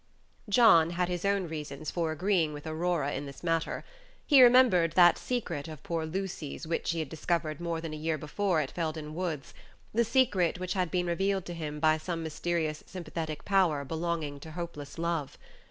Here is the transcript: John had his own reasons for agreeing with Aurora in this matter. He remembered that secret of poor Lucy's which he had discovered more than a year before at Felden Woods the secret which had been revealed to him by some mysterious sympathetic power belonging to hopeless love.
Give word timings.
John 0.49 0.89
had 0.89 1.09
his 1.09 1.25
own 1.25 1.47
reasons 1.47 1.91
for 1.91 2.11
agreeing 2.11 2.53
with 2.53 2.65
Aurora 2.65 3.11
in 3.13 3.27
this 3.27 3.43
matter. 3.43 3.83
He 4.25 4.41
remembered 4.41 4.93
that 4.93 5.15
secret 5.19 5.67
of 5.67 5.83
poor 5.83 6.07
Lucy's 6.07 6.65
which 6.65 6.89
he 6.89 6.97
had 6.97 7.07
discovered 7.07 7.61
more 7.61 7.79
than 7.79 7.93
a 7.93 7.97
year 7.97 8.17
before 8.17 8.61
at 8.61 8.71
Felden 8.71 9.13
Woods 9.13 9.53
the 9.93 10.03
secret 10.03 10.59
which 10.59 10.73
had 10.73 10.89
been 10.89 11.05
revealed 11.05 11.45
to 11.45 11.53
him 11.53 11.79
by 11.79 11.99
some 11.99 12.23
mysterious 12.23 12.83
sympathetic 12.87 13.45
power 13.45 13.85
belonging 13.85 14.39
to 14.39 14.53
hopeless 14.53 14.97
love. 14.97 15.37